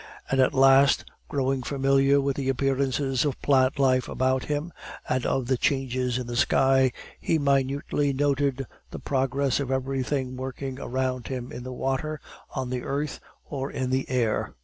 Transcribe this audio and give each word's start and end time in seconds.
And 0.31 0.41
at 0.41 0.55
last, 0.55 1.05
growing 1.27 1.61
familiar 1.61 2.19
with 2.19 2.35
the 2.35 2.49
appearances 2.49 3.23
of 3.23 3.33
the 3.35 3.41
plant 3.45 3.77
life 3.77 4.09
about 4.09 4.45
him, 4.45 4.73
and 5.07 5.27
of 5.27 5.45
the 5.45 5.57
changes 5.57 6.17
in 6.17 6.25
the 6.25 6.35
sky, 6.35 6.91
he 7.19 7.37
minutely 7.37 8.11
noted 8.11 8.65
the 8.89 8.97
progress 8.97 9.59
of 9.59 9.69
everything 9.69 10.35
working 10.37 10.79
around 10.79 11.27
him 11.27 11.51
in 11.51 11.61
the 11.61 11.71
water, 11.71 12.19
on 12.55 12.71
the 12.71 12.81
earth, 12.81 13.19
or 13.47 13.69
in 13.69 13.91
the 13.91 14.09
air. 14.09 14.55